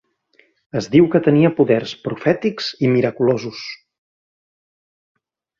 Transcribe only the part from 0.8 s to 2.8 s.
diu que tenia poders profètics